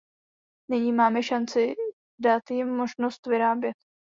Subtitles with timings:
[0.69, 1.73] Nyní máme šanci
[2.21, 3.75] dat jim možnost vyrábět.